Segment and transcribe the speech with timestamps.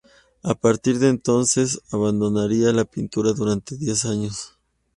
[0.41, 4.57] A partir de entonces abandonaría la pintura durante diez años.